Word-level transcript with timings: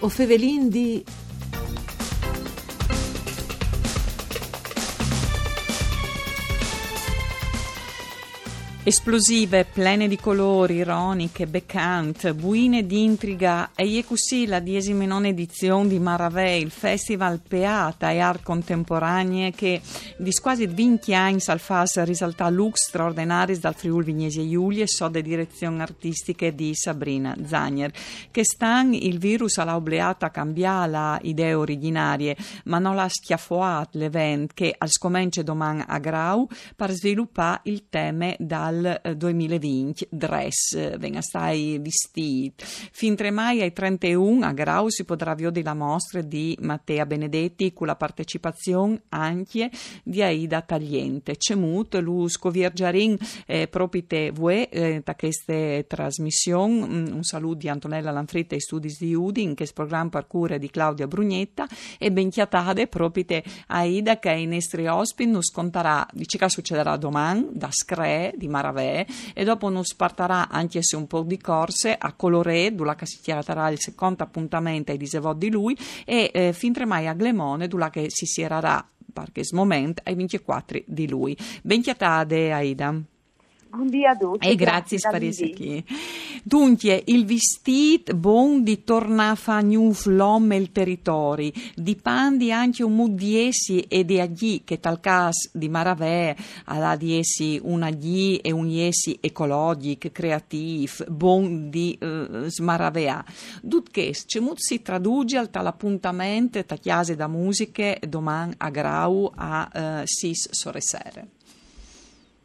O 0.00 0.08
fevelin 0.08 0.70
di 0.70 1.02
Esplosive, 8.88 9.66
plene 9.66 10.08
di 10.08 10.16
colori, 10.16 10.76
ironiche, 10.76 11.46
beccant, 11.46 12.32
buine 12.32 12.86
di 12.86 13.04
intriga. 13.04 13.72
E 13.74 14.02
così 14.02 14.46
la 14.46 14.60
diesima 14.60 15.04
edizione 15.26 15.88
di 15.88 15.98
Maravè, 15.98 16.48
il 16.48 16.70
festival 16.70 17.38
Peata 17.46 18.10
e 18.10 18.20
art 18.20 18.42
contemporanee 18.42 19.50
che 19.50 19.82
di 20.16 20.32
quasi 20.40 20.66
20 20.66 21.14
anni 21.14 21.38
al 21.48 21.60
fas 21.60 22.02
risalta 22.02 22.48
lux 22.48 22.88
straordinaris 22.88 23.60
dal 23.60 23.74
Friul 23.74 24.04
Vignesi 24.04 24.40
e 24.40 24.48
Giulia 24.48 24.84
e 24.84 24.88
sode 24.88 25.20
direzioni 25.20 25.82
artistiche 25.82 26.54
di 26.54 26.74
Sabrina 26.74 27.36
Zagner, 27.44 27.92
che 28.30 28.42
stan 28.42 28.94
il 28.94 29.18
virus 29.18 29.58
alla 29.58 29.76
obbliata 29.76 30.26
a 30.26 30.30
cambiare 30.30 30.90
le 30.90 31.18
idee 31.28 31.52
originarie, 31.52 32.34
ma 32.64 32.78
non 32.78 32.94
la 32.94 33.06
schiaffoat 33.06 33.96
l'event 33.96 34.54
che 34.54 34.74
al 34.76 34.88
scomence 34.88 35.44
domani 35.44 35.84
a 35.86 35.98
Grau 35.98 36.48
per 36.74 36.90
sviluppare 36.92 37.60
il 37.64 37.90
tema 37.90 38.34
dal 38.38 38.76
dal 38.80 39.16
2020 39.16 40.04
eh, 40.04 40.08
dress 40.10 40.74
eh, 40.74 40.96
venga 40.98 41.20
stai 41.20 41.78
vestiti. 41.80 42.64
Fin 42.64 43.16
3 43.16 43.30
mai 43.30 43.60
ai 43.60 43.72
31 43.72 44.46
a 44.46 44.52
Grau 44.52 44.88
si 44.88 45.04
potrà 45.04 45.34
vedere 45.34 45.62
la 45.62 45.74
mostra 45.74 46.20
di 46.20 46.56
Mattea 46.60 47.06
Benedetti 47.06 47.72
con 47.72 47.86
la 47.86 47.96
partecipazione 47.96 49.02
anche 49.10 49.70
di 50.02 50.22
Aida 50.22 50.62
Tagliente. 50.62 51.36
Cemut 51.36 51.94
lu 51.96 52.28
scoviergiarin 52.28 53.16
eh, 53.46 53.68
propite 53.68 54.30
vue 54.30 54.68
eh, 54.68 55.02
da 55.04 55.14
queste 55.14 55.84
trasmissioni. 55.86 56.86
Mm, 56.86 57.06
un 57.14 57.22
saluto 57.22 57.56
di 57.58 57.68
Antonella 57.68 58.10
Lanfritta 58.10 58.54
e 58.54 58.60
studi 58.60 58.94
di 58.98 59.14
Udin 59.14 59.54
che 59.54 59.64
è 59.64 59.66
il 59.66 59.72
programma 59.72 60.08
per 60.08 60.26
cura 60.26 60.58
di 60.58 60.70
Claudia 60.70 61.06
Brugnetta 61.06 61.66
e 61.98 62.10
ben 62.10 62.30
chiatade 62.30 62.86
propite 62.86 63.42
Aida 63.68 64.18
che 64.18 64.32
in 64.32 64.50
nostri 64.50 64.86
ospiti 64.86 65.30
nos 65.30 65.50
conterà 65.50 66.06
di 66.12 66.24
che 66.24 66.48
succederà 66.48 66.96
domani 66.96 67.48
da 67.52 67.68
Scre 67.70 68.32
di 68.36 68.48
Maraviglia 68.48 68.67
Maravè 68.68 69.06
e 69.34 69.44
dopo 69.44 69.68
non 69.68 69.84
sparterà 69.84 70.48
anche 70.48 70.82
se 70.82 70.96
un 70.96 71.06
po' 71.06 71.22
di 71.22 71.38
corse 71.38 71.94
a 71.98 72.12
Coloré, 72.12 72.74
dove 72.74 72.94
si 73.02 73.20
tiarà 73.20 73.68
il 73.68 73.80
secondo 73.80 74.22
appuntamento 74.22 74.92
ai 74.92 74.98
disevò 74.98 75.34
di 75.34 75.50
lui 75.50 75.76
e 76.04 76.30
eh, 76.32 76.52
fin 76.52 76.74
mai 76.86 77.06
a 77.06 77.14
Glemone, 77.14 77.68
dove 77.68 77.90
si 78.08 78.26
sierarà 78.26 78.86
perché 79.12 79.42
moment 79.52 80.00
ai 80.04 80.14
24 80.14 80.82
di 80.86 81.08
lui. 81.08 81.36
Ben 81.62 81.82
chiatade 81.82 82.52
Aida. 82.52 83.17
Buongiorno 83.70 84.08
a 84.08 84.16
tutti. 84.16 84.48
E 84.48 84.54
grazie, 84.54 84.96
grazie 84.98 85.50
qui. 85.50 85.84
Dunque, 86.42 87.02
il 87.06 87.26
vestit 87.26 88.12
bon 88.14 88.62
di 88.62 88.82
tornafa 88.82 89.60
new 89.60 89.92
flom 89.92 90.52
il 90.52 90.72
territori, 90.72 91.52
dipende 91.74 92.50
anche 92.50 92.82
un 92.82 92.96
modo 92.96 93.14
di 93.14 93.46
essi 93.46 93.80
e 93.80 94.04
di 94.04 94.18
agli, 94.18 94.62
che 94.64 94.80
tal 94.80 95.00
caso 95.00 95.50
di 95.52 95.68
Maravè, 95.68 96.34
alla 96.64 96.96
di 96.96 97.18
essi 97.18 97.60
un 97.62 97.82
agli 97.82 98.36
e 98.36 98.50
un 98.52 98.68
essi 98.70 99.18
ecologico, 99.20 100.08
creativo, 100.10 101.04
bon 101.08 101.68
di 101.68 101.98
uh, 102.00 102.46
smaravea. 102.46 103.24
Dutché, 103.62 104.12
c'è 104.12 104.40
molto 104.40 104.60
si 104.60 104.80
traduce 104.80 105.36
al 105.36 105.50
tal 105.50 105.66
appuntamento, 105.66 106.64
ta 106.64 106.76
chiase 106.76 107.16
da 107.16 107.28
musiche, 107.28 108.00
domani 108.08 108.54
a 108.56 108.70
Grau 108.70 109.30
a 109.34 109.70
uh, 109.72 110.02
Sis 110.04 110.48
Soresere. 110.50 111.36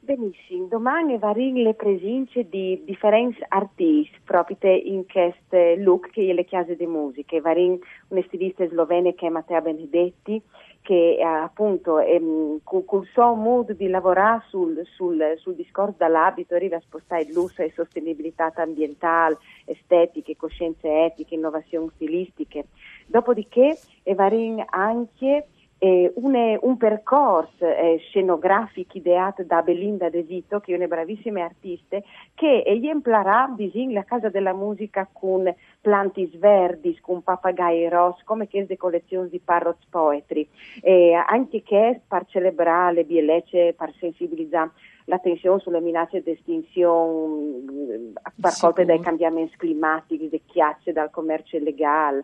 Benissimo, 0.05 0.65
domani 0.65 1.17
varin 1.17 1.61
le 1.61 1.75
presenze 1.75 2.49
di 2.49 2.81
differenti 2.83 3.41
artisti 3.47 4.19
proprio 4.25 4.57
in 4.61 5.05
questo 5.07 5.75
look 5.77 6.09
che 6.09 6.29
è 6.29 6.33
le 6.33 6.43
chiese 6.43 6.75
di 6.75 6.85
musica. 6.85 7.39
Varin 7.39 7.79
una 8.09 8.21
stilista 8.27 8.67
slovena 8.67 9.13
che 9.13 9.27
è 9.27 9.29
Matteo 9.29 9.61
Benedetti, 9.61 10.41
che 10.81 11.23
appunto 11.23 11.99
ehm, 11.99 12.59
col 12.65 13.07
suo 13.13 13.33
modo 13.35 13.71
di 13.71 13.87
lavorare 13.87 14.43
sul, 14.49 14.85
sul, 14.93 15.35
sul 15.37 15.55
discorso 15.55 15.95
dall'abito 15.99 16.53
arriva 16.53 16.75
a 16.75 16.81
spostare 16.81 17.21
il 17.21 17.31
lusso 17.31 17.61
e 17.61 17.71
sostenibilità 17.73 18.51
ambientale, 18.57 19.37
estetiche, 19.63 20.35
coscienze 20.35 21.05
etiche, 21.05 21.35
innovazioni 21.35 21.89
stilistiche. 21.95 22.65
Dopodiché 23.05 23.79
è 24.03 24.13
varin 24.13 24.65
anche 24.69 25.47
eh, 25.83 26.13
un, 26.15 26.57
un, 26.61 26.77
percorso 26.77 27.67
eh, 27.67 27.99
scenografico 28.07 28.97
ideato 28.97 29.43
da 29.43 29.61
Belinda 29.61 30.09
De 30.09 30.21
Vito, 30.21 30.61
che 30.61 30.71
è 30.71 30.77
una 30.77 30.87
bravissima 30.87 31.43
artista, 31.43 32.01
che 32.33 32.63
esemplarà 32.65 33.53
la 33.91 34.03
Casa 34.05 34.29
della 34.29 34.53
Musica 34.53 35.09
con 35.11 35.53
planti 35.81 36.31
verdi, 36.37 36.97
con 37.01 37.21
papagai 37.21 37.89
ross, 37.89 38.23
come 38.23 38.47
che 38.47 38.65
le 38.65 38.77
collezioni 38.77 39.27
di 39.27 39.39
Parrots 39.39 39.85
Poetry, 39.89 40.47
eh, 40.81 41.15
anche 41.15 41.61
che 41.63 41.99
per 42.07 42.27
celebrare 42.27 42.93
le 42.93 43.03
bielece, 43.03 43.73
per 43.77 43.93
sensibilizzare 43.99 44.71
l'attenzione 45.05 45.59
sulle 45.59 45.81
minacce 45.81 46.23
di 46.23 46.31
estinzione 46.31 48.13
per 48.39 48.53
colpa 48.57 48.85
dei 48.85 49.01
cambiamenti 49.01 49.57
climatici, 49.57 50.29
delle 50.29 50.43
chiacce 50.45 50.93
dal 50.93 51.09
commercio 51.09 51.57
illegale 51.57 52.23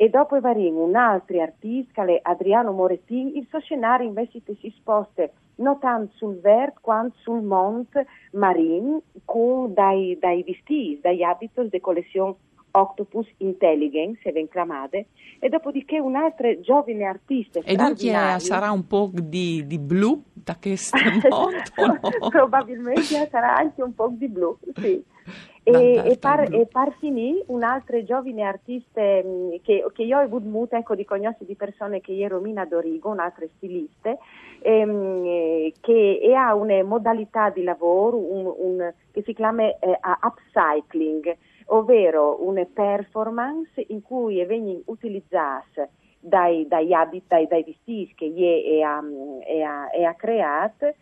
e 0.00 0.08
dopo 0.10 0.38
Varin 0.38 0.76
un 0.76 0.94
altro 0.94 1.42
artista, 1.42 2.04
Adriano 2.22 2.70
Moretin, 2.70 3.32
il 3.34 3.46
suo 3.48 3.58
scenario 3.58 4.06
invece 4.06 4.40
si 4.60 4.72
sposta 4.76 5.28
non 5.56 5.80
tanto 5.80 6.12
sul 6.14 6.38
verde 6.38 6.76
quanto 6.80 7.16
sul 7.18 7.42
monte 7.42 8.06
marino 8.30 9.02
con 9.24 9.74
dai, 9.74 10.16
dai 10.20 10.44
vestiti, 10.44 11.00
dagli 11.02 11.22
abiti 11.22 11.68
di 11.68 11.80
collezione 11.80 12.36
Octopus 12.70 13.26
Intelligence, 13.38 14.20
se 14.22 14.30
ben 14.30 14.48
chiamate, 14.48 15.06
e 15.40 15.48
dopodiché 15.48 15.98
un 15.98 16.14
altro 16.14 16.60
giovane 16.60 17.02
artista 17.02 17.58
E 17.64 17.74
dunque 17.74 18.36
sarà 18.38 18.70
un 18.70 18.86
po' 18.86 19.10
di, 19.12 19.66
di 19.66 19.80
blu 19.80 20.22
da 20.32 20.56
questo 20.60 20.96
mondo? 21.28 21.98
no? 22.20 22.28
Probabilmente 22.28 23.28
sarà 23.28 23.56
anche 23.56 23.82
un 23.82 23.94
po' 23.96 24.12
di 24.12 24.28
blu, 24.28 24.56
sì. 24.76 25.02
E, 25.68 26.12
e, 26.12 26.16
par, 26.16 26.48
e 26.50 26.66
par 26.66 26.94
finì 26.98 27.42
un 27.48 27.62
altro 27.62 28.02
giovane 28.02 28.42
artista 28.42 29.02
mm, 29.02 29.56
che, 29.62 29.84
che, 29.92 30.02
io 30.02 30.18
ho 30.18 30.22
avuto 30.22 30.76
ecco, 30.76 30.94
di 30.94 31.04
conoscere 31.04 31.44
di 31.44 31.56
persone 31.56 32.00
che 32.00 32.18
ero 32.18 32.40
Mina 32.40 32.64
Dorigo, 32.64 33.10
un 33.10 33.18
altro 33.18 33.46
stilista, 33.56 34.16
ehm, 34.62 35.70
che 35.80 36.32
ha 36.34 36.54
una 36.54 36.82
modalità 36.84 37.50
di 37.50 37.62
lavoro 37.64 38.16
un, 38.16 38.50
un, 38.56 38.92
che 39.10 39.22
si 39.22 39.34
chiama 39.34 39.64
eh, 39.64 39.98
upcycling, 40.22 41.36
ovvero 41.66 42.42
una 42.46 42.66
performance 42.72 43.84
in 43.88 44.00
cui 44.00 44.42
vengono 44.46 44.80
utilizzate 44.86 45.90
dai, 46.18 46.66
dai 46.66 46.94
abiti, 46.94 47.26
dai, 47.28 47.46
vestiti 47.46 48.14
che 48.14 48.82
ha, 48.82 48.96
ha, 48.96 50.08
ha 50.08 50.14
creato 50.14 50.94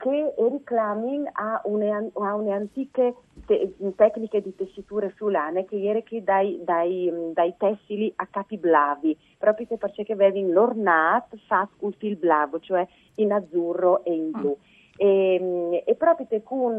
che 0.00 0.34
reclami 0.36 1.28
a 1.32 1.60
une, 1.64 2.10
a 2.14 2.34
une 2.34 2.52
antiche 2.52 3.14
te, 3.50 3.72
tecniche 3.96 4.40
di 4.40 4.54
tessiture 4.54 5.10
friulane 5.10 5.64
che 5.64 5.74
ieri 5.74 6.04
dai, 6.22 6.60
dai, 6.62 7.12
dai, 7.32 7.54
tessili 7.58 8.12
a 8.16 8.28
capi 8.30 8.56
blavi, 8.58 9.16
proprio 9.36 9.66
perché 9.76 10.04
avevano 10.12 10.52
l'ornat 10.52 11.36
con 11.76 11.92
fil 11.92 12.16
blavo, 12.16 12.60
cioè 12.60 12.86
in 13.16 13.32
azzurro 13.32 14.04
e 14.04 14.14
in 14.14 14.30
blu. 14.30 14.56
E, 14.96 15.82
e, 15.84 15.94
proprio 15.96 16.42
con, 16.44 16.78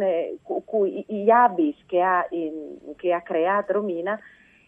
con 0.63 0.85
gli 0.85 1.29
abis 1.29 1.75
che 1.87 1.99
ha, 1.99 2.25
in, 2.29 2.77
che 2.95 3.11
ha 3.11 3.21
creato 3.21 3.73
Romina 3.73 4.17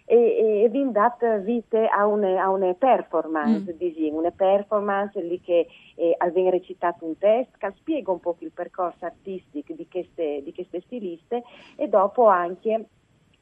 e, 0.05 0.63
e 0.63 0.69
vi 0.69 0.91
dat 0.91 1.39
vite 1.39 1.87
a 1.87 2.05
una, 2.05 2.43
a 2.43 2.49
una 2.49 2.73
performance, 2.73 3.73
mm. 3.73 3.77
diciamo, 3.77 4.17
una 4.19 4.31
performance 4.31 5.21
lì 5.21 5.39
che 5.41 5.67
eh, 5.95 6.17
viene 6.31 6.51
recitato 6.51 7.05
un 7.05 7.17
test 7.17 7.57
che 7.57 7.71
spiega 7.77 8.11
un 8.11 8.19
po' 8.19 8.35
il 8.39 8.51
percorso 8.51 9.05
artistico 9.05 9.73
di 9.73 9.87
queste, 9.89 10.41
di 10.43 10.53
queste 10.53 10.81
stiliste 10.81 11.43
e 11.75 11.87
dopo 11.87 12.27
anche 12.27 12.85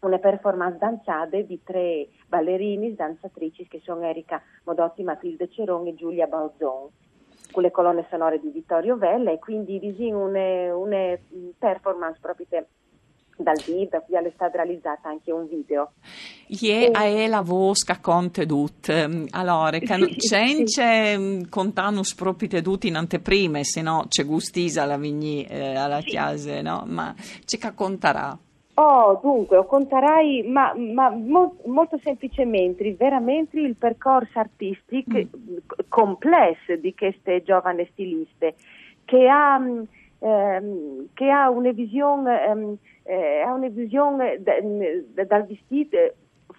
una 0.01 0.17
performance 0.17 0.77
danzate 0.77 1.45
di 1.45 1.61
tre 1.63 2.07
ballerini, 2.27 2.95
danzatrici 2.95 3.67
che 3.67 3.81
sono 3.83 4.03
Erika 4.03 4.41
Modotti, 4.63 5.03
Matilde 5.03 5.49
Ceron 5.49 5.85
e 5.87 5.95
Giulia 5.95 6.27
Balzon 6.27 6.89
con 7.51 7.63
le 7.63 7.71
colonne 7.71 8.05
sonore 8.09 8.39
di 8.39 8.49
Vittorio 8.49 8.95
Vella 8.97 9.31
e 9.31 9.39
quindi 9.39 9.77
diciamo, 9.79 10.25
una, 10.25 10.75
una 10.75 11.17
performance 11.57 12.17
proprio 12.19 12.45
dal 13.41 13.61
vivo, 13.65 13.89
da 13.89 14.01
qui 14.01 14.15
è 14.15 14.31
stato 14.33 14.57
realizzato 14.57 15.07
anche 15.07 15.31
un 15.31 15.47
video. 15.47 15.91
Ie 16.47 16.91
e... 16.91 17.27
la 17.27 17.41
vosca 17.41 17.99
conte 17.99 18.45
tut. 18.45 18.89
Allora, 19.31 19.79
can 19.85 20.07
c'è 20.15 20.65
sì. 20.65 21.47
contanus 21.49 22.15
proprio 22.15 22.61
tut 22.61 22.85
in 22.85 22.95
anteprime, 22.95 23.63
se 23.63 23.81
no 23.81 24.05
c'è 24.07 24.25
gustisa 24.25 24.85
la 24.85 24.97
vigni 24.97 25.43
eh, 25.45 25.75
alla 25.75 26.01
sì. 26.01 26.07
chiesa, 26.07 26.61
no? 26.61 26.83
Ma 26.87 27.13
ci 27.45 27.59
contarà? 27.73 28.37
Oh, 28.73 29.19
dunque, 29.21 29.63
conterai, 29.67 30.43
ma, 30.47 30.73
ma 30.75 31.09
mo, 31.09 31.57
molto 31.65 31.99
semplicemente, 32.01 32.95
veramente 32.95 33.59
il 33.59 33.75
percorso 33.75 34.39
artistico 34.39 35.17
mm. 35.17 35.57
complesso 35.89 36.75
di 36.77 36.95
queste 36.95 37.43
giovani 37.43 37.87
stiliste, 37.91 38.55
che 39.05 39.27
ha, 39.27 39.61
ehm, 40.19 41.07
che 41.13 41.29
ha 41.29 41.49
una 41.49 41.71
visione... 41.71 42.47
Ehm, 42.47 42.77
eh, 43.03 43.41
è 43.41 43.49
una 43.49 43.67
visione 43.69 44.41
da, 44.41 44.53
da, 44.61 45.23
dal 45.25 45.45
vestito 45.45 45.97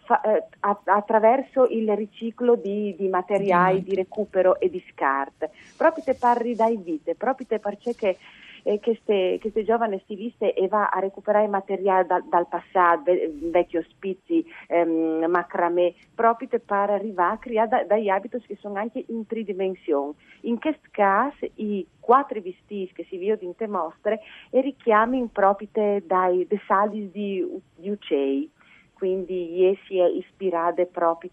fa, 0.05 0.21
eh, 0.23 0.45
attraverso 0.59 1.67
il 1.67 1.95
riciclo 1.97 2.57
di, 2.57 2.95
di 2.97 3.09
materiali, 3.09 3.83
di 3.83 3.95
recupero 3.95 4.59
e 4.59 4.69
di 4.71 4.83
scart. 4.91 5.49
Proprio 5.77 6.05
te 6.05 6.15
parli 6.15 6.55
dai 6.55 6.77
vite, 6.77 7.15
proprio 7.15 7.47
te 7.47 7.59
perché 7.59 8.17
eh, 8.63 8.81
queste, 8.81 9.39
queste, 9.41 9.65
giovani 9.65 10.01
stiliste 10.05 10.55
e 10.55 10.69
va 10.69 10.89
a 10.89 11.01
recuperare 11.01 11.47
materiale 11.49 12.07
da, 12.07 12.23
dal 12.29 12.47
passato, 12.49 13.13
vecchi 13.51 13.77
ospizi, 13.77 14.45
ehm, 14.69 15.25
macramè, 15.29 15.93
proprio 16.15 16.49
per 16.49 16.91
arrivare 16.91 17.35
a 17.35 17.39
creare 17.39 17.69
da, 17.69 17.85
dagli 17.85 18.09
abiti 18.09 18.41
che 18.47 18.57
sono 18.61 18.79
anche 18.79 19.05
in 19.09 19.27
tridimensione. 19.27 20.15
In 20.43 20.59
questo 20.59 20.89
caso 20.91 21.47
i 21.57 21.87
quattro 22.01 22.41
vestiti 22.41 22.93
che 22.93 23.05
si 23.09 23.19
vedono 23.19 23.49
in 23.49 23.57
te 23.57 23.67
mostre 23.67 24.21
e 24.51 24.61
richiami 24.61 25.29
proprio 25.33 25.69
dai 26.05 26.47
saldi 26.67 27.11
di, 27.11 27.47
di 27.77 27.91
uccelli, 27.91 28.51
quindi 28.93 29.79
si 29.87 29.99
è 29.99 30.07
ispirate 30.07 30.87
proprio 30.87 31.31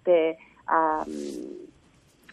a 0.66 1.06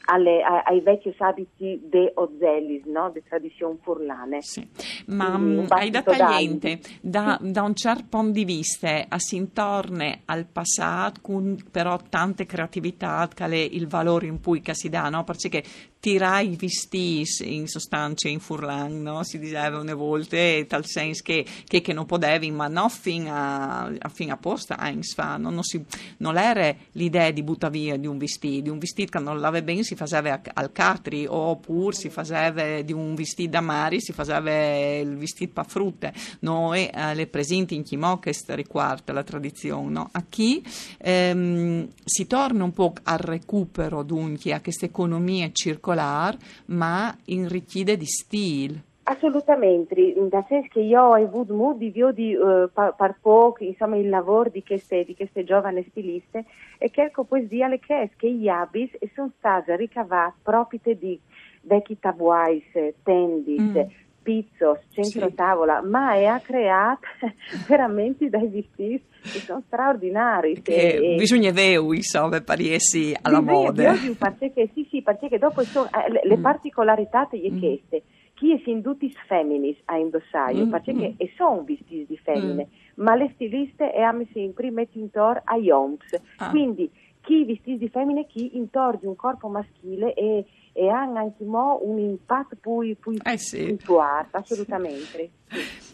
alle, 0.06 0.42
ai 0.42 0.80
vecchi 0.80 1.14
abiti 1.18 1.80
de 1.84 2.12
Ozellis, 2.14 2.84
no? 2.84 3.10
de 3.10 3.22
tradizione 3.22 3.78
furlane. 3.82 4.42
Sì. 4.42 4.66
Ma 5.06 5.36
mm, 5.36 5.66
hai 5.68 5.90
da 5.90 6.02
tagliente, 6.02 6.80
da, 7.00 7.38
da, 7.40 7.62
un 7.62 7.74
certo 7.74 8.04
punto 8.08 8.32
di 8.32 8.44
vista, 8.44 9.04
a 9.08 9.18
si 9.18 9.36
intorne 9.36 10.22
al 10.26 10.46
passato, 10.46 11.20
con 11.20 11.56
però 11.70 11.98
tante 12.08 12.46
creatività, 12.46 13.28
che 13.32 13.68
il 13.70 13.86
valore 13.86 14.26
in 14.26 14.40
cui 14.40 14.62
si 14.72 14.88
dà, 14.88 15.08
no? 15.08 15.24
perché 15.24 15.62
tirai 15.98 16.54
vistis 16.54 17.40
in 17.40 17.66
sostanza 17.66 18.28
in 18.28 18.38
furlan, 18.38 19.02
no? 19.02 19.24
si 19.24 19.38
diceva 19.38 19.80
una 19.80 19.94
volta, 19.94 20.36
tal 20.66 20.84
senso 20.84 21.22
che, 21.24 21.44
che, 21.66 21.80
che 21.80 21.92
non 21.92 22.06
potevi, 22.06 22.50
ma 22.52 22.68
non 22.68 22.90
fino 22.90 23.30
a, 23.32 23.90
fin 24.08 24.30
a 24.30 24.36
posta 24.36 24.76
fa, 25.14 25.36
non, 25.36 25.54
non, 25.54 25.64
si, 25.64 25.84
non 26.18 26.36
era 26.36 26.72
l'idea 26.92 27.30
di 27.32 27.42
buttare 27.42 27.72
via 27.72 27.96
di 27.96 28.06
un 28.06 28.18
vestito, 28.18 28.62
di 28.62 28.68
un 28.68 28.78
vestito 28.78 29.18
che 29.18 29.24
non 29.24 29.40
l'aveva 29.40 29.64
bene 29.64 29.82
si 29.82 29.95
faceva 29.96 30.40
al 30.54 30.72
catri, 30.72 31.26
oppure 31.28 31.94
si 31.94 32.08
faceva 32.08 32.82
di 32.82 32.92
un 32.92 33.14
vestito 33.14 33.50
da 33.50 33.60
mari, 33.60 34.00
si 34.00 34.12
faceva 34.12 34.98
il 34.98 35.16
vestito 35.16 35.52
pa 35.54 35.64
frutte, 35.64 36.12
noi 36.40 36.86
eh, 36.86 37.14
le 37.14 37.26
presenti 37.26 37.74
in 37.74 37.82
chimò 37.82 38.18
che 38.18 38.34
riguarda 38.48 39.12
la 39.12 39.22
tradizione, 39.22 39.90
no? 39.90 40.08
a 40.12 40.24
chi 40.28 40.62
ehm, 40.98 41.88
si 42.04 42.26
torna 42.26 42.64
un 42.64 42.72
po' 42.72 42.92
al 43.02 43.18
recupero 43.18 44.02
dunque 44.02 44.52
a 44.52 44.60
questa 44.60 44.84
economia 44.86 45.50
circolare 45.52 46.38
ma 46.66 47.16
arricchite 47.26 47.96
di 47.96 48.06
stile. 48.06 48.84
Assolutamente, 49.08 49.94
nel 50.16 50.44
senso 50.48 50.68
che 50.68 50.80
io 50.80 51.00
ho 51.00 51.12
avuto 51.12 51.54
modo 51.54 51.78
di 51.78 51.90
vedere 51.90 52.36
uh, 52.36 52.68
per 52.72 53.18
poco 53.20 53.62
insomma, 53.62 53.96
il 53.96 54.08
lavoro 54.08 54.50
di 54.50 54.64
queste, 54.64 55.04
di 55.04 55.14
queste 55.14 55.44
giovani 55.44 55.86
stiliste 55.90 56.44
e 56.76 56.90
che 56.90 57.02
ecco 57.02 57.22
poesia 57.22 57.68
le 57.68 57.78
che 57.78 58.10
che 58.16 58.32
gli 58.32 58.48
abis 58.48 58.90
sono 59.14 59.30
stati 59.38 59.76
ricavati 59.76 60.38
proprio 60.42 60.80
di 60.98 61.20
vecchi 61.60 61.96
tabuais, 62.00 62.64
tendis, 63.04 63.60
mm 63.60 64.04
pizzos, 64.26 64.80
centro 64.90 65.28
sì. 65.28 65.34
tavola, 65.36 65.82
ma 65.82 66.14
è 66.14 66.40
creata 66.42 67.06
veramente 67.68 68.28
dai 68.28 68.48
vestiti 68.48 69.00
che 69.22 69.38
sono 69.38 69.62
straordinari. 69.64 70.60
Che 70.60 70.72
e, 70.72 71.14
bisogna 71.14 71.52
vedere, 71.52 71.94
insomma, 71.94 72.40
per 72.40 72.60
essi 72.60 73.16
alla 73.22 73.40
moda. 73.40 73.94
Perché, 74.18 74.68
sì, 74.74 74.84
sì, 74.90 75.00
perché 75.02 75.38
dopo 75.38 75.62
sono, 75.62 75.86
eh, 75.86 76.10
le, 76.10 76.22
le 76.24 76.36
mm. 76.38 76.42
particolarità 76.42 77.28
di 77.30 77.48
mm. 77.48 77.58
queste, 77.60 78.02
chi 78.36 78.52
è 78.52 78.60
indutis 78.66 79.14
feminis 79.26 79.78
a 79.86 79.96
indossare, 79.96 80.54
mm. 80.54 80.70
perché 80.70 80.92
mm. 80.92 81.26
sono 81.36 81.64
vestiti 81.64 82.04
di 82.06 82.18
femmine, 82.18 82.68
mm. 82.68 83.02
ma 83.02 83.14
le 83.14 83.30
stiliste 83.34 83.90
hanno 83.92 84.26
sempre 84.32 84.70
messo 84.70 84.98
intorno 84.98 85.40
a 85.44 85.56
Yoms. 85.56 86.20
Ah. 86.36 86.50
Quindi 86.50 86.90
chi 87.22 87.44
vestiti 87.44 87.78
di 87.78 87.88
femmine, 87.88 88.26
chi 88.26 88.56
intorno 88.56 89.08
un 89.08 89.16
corpo 89.16 89.48
maschile 89.48 90.12
e 90.12 90.44
e 90.78 90.90
hanno 90.90 91.20
anche 91.20 91.42
mo 91.42 91.78
un 91.82 91.98
impatto 91.98 92.54
più, 92.60 92.94
più, 93.00 93.16
eh 93.24 93.38
sì. 93.38 93.74
più 93.82 93.94
alto, 93.96 94.36
assolutamente. 94.36 95.30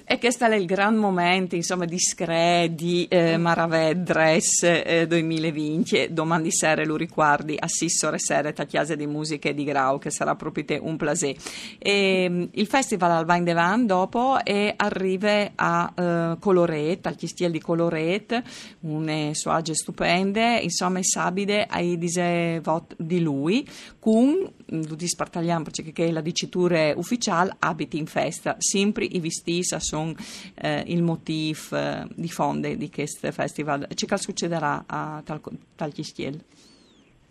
E 0.04 0.18
questo 0.18 0.44
è 0.44 0.54
il 0.54 0.66
gran 0.66 0.96
momento, 0.96 1.54
insomma, 1.54 1.84
di 1.84 1.98
Scre, 1.98 2.72
di 2.74 3.06
eh, 3.08 3.36
Maravedres 3.36 4.62
eh, 4.64 5.06
2020. 5.06 6.08
Domani 6.10 6.50
sera 6.50 6.84
lo 6.84 6.96
ricordi 6.96 7.56
a 7.58 7.68
Sissore 7.68 8.18
Sere, 8.18 8.52
a 8.56 8.64
Chiesa 8.64 8.94
di 8.94 9.06
Musica 9.06 9.50
di 9.52 9.64
Grau, 9.64 9.98
che 9.98 10.10
sarà 10.10 10.34
proprio 10.34 10.64
un 10.82 10.96
plaisir. 10.96 11.36
E, 11.78 12.26
mm, 12.28 12.42
il 12.52 12.66
festival 12.66 13.12
al 13.12 13.24
Vain 13.24 13.44
de 13.44 13.52
Van 13.52 13.86
dopo 13.86 14.38
e 14.44 14.74
arriva 14.76 15.52
a 15.54 15.92
eh, 15.94 16.36
Coloret, 16.40 17.06
al 17.06 17.16
Chistiel 17.16 17.52
di 17.52 17.60
Coloret, 17.60 18.42
une 18.80 19.34
soage 19.34 19.74
stupende, 19.74 20.58
insomma, 20.58 20.98
e 20.98 21.04
sabide 21.04 21.66
ai 21.68 21.96
disevot 21.96 22.94
di 22.98 23.20
lui, 23.20 23.66
con, 23.98 24.50
lo 24.72 24.94
dispartagliamo 24.94 25.64
perché 25.64 26.06
è 26.06 26.10
la 26.10 26.20
dicitura 26.20 26.92
ufficiale, 26.96 27.54
abiti 27.58 27.98
in 27.98 28.06
festa, 28.06 28.56
sempre 28.58 29.04
i 29.04 29.20
vestiti 29.20 29.62
sono 29.62 30.14
eh, 30.54 30.82
il 30.86 31.02
motivo 31.02 31.58
eh, 31.72 32.06
di 32.14 32.28
fondo 32.28 32.68
di 32.72 32.90
questo 32.90 33.30
festival. 33.32 33.86
Che 33.86 34.06
cosa 34.06 34.22
succederà 34.22 34.84
a 34.86 35.20
Tal- 35.24 35.40
Talchistiel? 35.74 36.42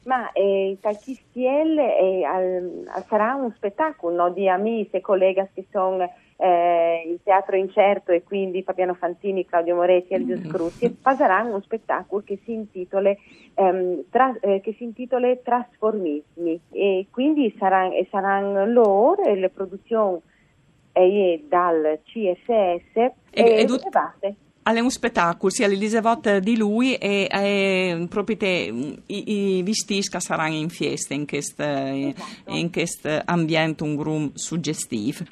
Ma 0.04 0.32
eh, 0.32 0.78
Talchistiel 0.82 1.78
eh, 1.78 2.24
al, 2.24 2.88
al, 2.88 3.06
sarà 3.08 3.36
un 3.36 3.52
spettacolo 3.56 4.16
no, 4.16 4.30
di 4.32 4.50
amici 4.50 4.96
e 4.96 5.02
colleghi 5.02 5.48
che 5.54 5.66
sono 5.72 6.12
eh, 6.42 7.04
il 7.06 7.20
teatro 7.24 7.56
incerto 7.56 8.12
e 8.12 8.24
quindi 8.24 8.64
Fabiano 8.64 8.96
Fantini, 8.96 9.46
Claudio 9.46 9.76
Moretti 9.76 10.14
e 10.14 10.16
Elvio 10.16 10.38
mm. 10.38 10.46
Scruzzi 10.46 10.86
e 10.86 10.96
faranno 11.00 11.50
uno 11.50 11.62
spettacolo 11.62 12.24
che 12.26 12.40
si 12.44 12.52
intitola, 12.52 13.14
ehm, 13.54 14.06
tra, 14.10 14.36
eh, 14.40 14.60
che 14.60 14.74
si 14.74 14.84
intitola 14.84 15.36
Trasformismi 15.36 16.60
e 16.72 17.06
quindi 17.12 17.54
saranno, 17.60 17.94
saranno 18.10 18.66
loro 18.66 19.24
e 19.24 19.36
le 19.36 19.50
produzioni 19.50 20.20
e 20.94 21.46
dal 21.48 22.00
CSS 22.04 22.96
e, 22.96 23.14
e, 23.30 23.60
e 23.60 23.66
tutte 23.66 23.90
è 24.64 24.80
un 24.80 24.92
spettacolo, 24.92 25.52
sia 25.52 25.68
l'Elisabeth 25.68 26.38
di 26.38 26.56
lui 26.56 26.94
e, 26.96 27.28
e 27.30 28.06
proprio 28.08 28.38
te, 28.38 28.96
i, 29.06 29.58
i 29.58 29.64
vistisca 29.64 30.20
saranno 30.20 30.56
in 30.56 30.70
festa 30.70 31.14
in 31.14 31.26
questo 31.26 31.64
esatto. 31.64 33.24
ambiente 33.26 33.84
un 33.84 33.96
grum 33.96 34.32
suggestivo. 34.34 35.26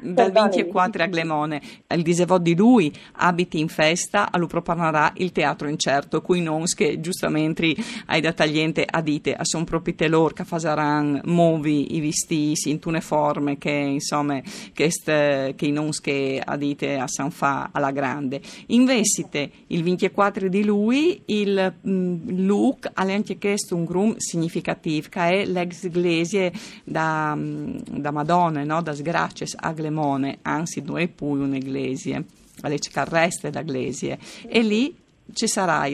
È 0.00 0.06
l'appuntamento 0.06 0.12
dal 0.12 0.32
24 0.32 1.02
a 1.02 1.06
Glemone. 1.06 1.60
Il 1.88 2.02
disevò 2.02 2.38
di 2.38 2.54
lui 2.54 2.92
abiti 3.16 3.58
in 3.58 3.68
festa, 3.68 4.30
a 4.30 4.46
proporrà 4.46 5.12
il 5.16 5.32
teatro 5.32 5.68
incerto, 5.68 6.22
cui 6.22 6.40
non 6.40 6.64
che 6.74 7.00
giustamente 7.00 7.74
hai 8.06 8.20
da 8.20 8.32
tagliente 8.32 8.84
a 8.88 9.00
dite, 9.00 9.34
a 9.34 9.44
son 9.44 9.64
proprio 9.64 9.94
te 9.94 10.08
loro 10.08 10.34
che 10.34 10.44
faranno 10.44 11.20
movi 11.24 11.96
i 11.96 12.00
vestiti 12.00 12.70
in 12.70 12.78
tune 12.78 13.00
forme 13.00 13.58
che 13.58 13.70
insomma 13.70 14.40
che, 14.72 14.90
st, 14.90 15.54
che 15.54 15.66
i 15.66 15.72
non 15.72 15.90
che 16.00 16.40
a 16.44 16.56
dite 16.56 16.96
a 16.96 17.06
San 17.08 17.30
Fa 17.30 17.70
alla 17.72 17.90
grande. 17.90 18.40
Investite 18.66 19.50
il 19.68 19.82
24 19.82 20.48
di 20.48 20.64
lui 20.64 21.22
il 21.26 21.74
mm, 21.86 22.46
look 22.46 22.90
ha 22.92 23.02
anche 23.02 23.38
chiesto 23.38 23.74
un 23.74 23.84
grum 23.84 24.14
significativo 24.18 25.08
che 25.10 25.20
è 25.20 25.44
l'ex 25.46 25.84
iglesia 25.84 26.50
da, 26.84 27.34
mm, 27.34 27.78
da 27.90 28.10
Madonna, 28.10 28.62
no? 28.64 28.82
da 28.82 28.94
Sgraces 28.94 29.54
a 29.58 29.72
Glemone 29.72 29.87
Lemone, 29.88 30.38
anzi 30.42 30.82
noi 30.82 31.08
poi 31.08 31.40
un'iglesia, 31.40 32.22
alle 32.62 32.78
carreste 32.78 33.50
d'Aglesie, 33.50 34.18
e 34.46 34.60
lì 34.60 34.94
ci 35.32 35.46
sarà 35.46 35.86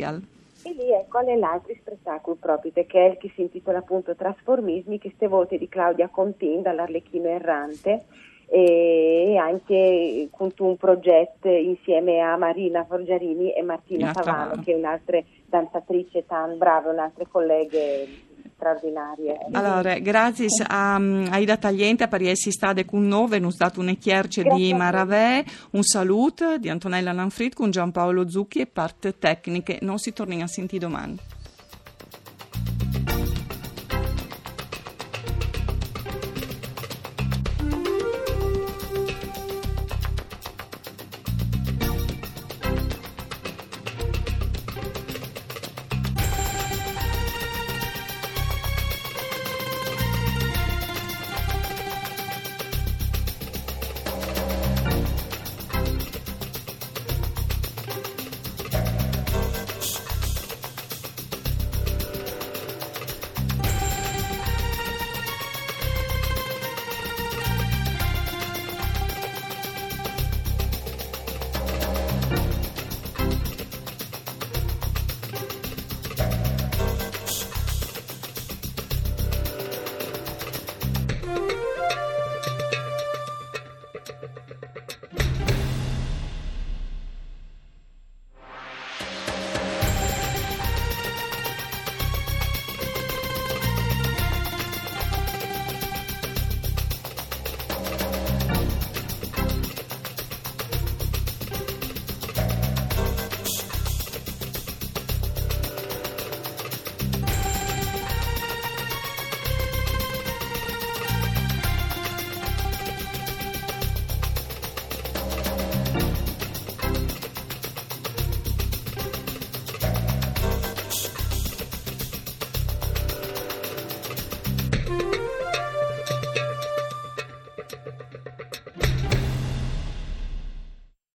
E 0.66 0.72
lì 0.72 0.92
ecco 0.92 1.18
è 1.20 1.36
l'altro 1.36 1.74
spettacolo 1.78 2.36
proprio, 2.40 2.72
che 2.72 2.84
è 2.86 3.10
il 3.10 3.16
che 3.18 3.30
si 3.34 3.42
intitola 3.42 3.78
appunto 3.78 4.14
Trasformismi, 4.14 4.98
che 4.98 5.12
ste 5.14 5.28
volte 5.28 5.58
di 5.58 5.68
Claudia 5.68 6.08
Contin 6.08 6.62
dall'Arlecchino 6.62 7.28
Errante 7.28 8.04
e 8.46 9.36
anche 9.36 10.28
con 10.30 10.52
un 10.58 10.76
progetto 10.76 11.48
insieme 11.48 12.20
a 12.20 12.36
Marina 12.36 12.84
Forgiarini 12.84 13.52
e 13.52 13.62
Martina 13.62 14.12
Favano, 14.12 14.62
che 14.62 14.72
è 14.72 14.76
un'altra 14.76 15.20
danzatrice 15.46 16.24
tan 16.26 16.56
brava, 16.58 16.90
un'altra 16.90 17.26
collega 17.26 17.78
straordinarie. 18.54 19.38
Allora, 19.52 19.99
grazie 19.99 20.46
a, 20.66 20.94
a 20.94 21.38
Ida 21.38 21.56
Tagliente 21.56 22.08
per 22.08 22.23
essere 22.23 22.52
stata 22.52 22.84
con 22.84 23.06
noi, 23.06 23.28
venuto 23.28 23.56
dato 23.58 23.80
un 23.80 23.96
di 24.42 24.73
Maravè, 24.73 25.44
un 25.73 25.82
saluto 25.82 26.58
di 26.58 26.68
Antonella 26.68 27.12
Lanfrit 27.12 27.54
con 27.54 27.70
Giampaolo 27.70 28.28
Zucchi 28.28 28.61
e 28.61 28.66
parte 28.66 29.18
tecniche. 29.18 29.78
Non 29.82 29.99
si 29.99 30.12
torna 30.12 30.42
a 30.42 30.46
sentire 30.46 30.87
domani. 30.87 31.18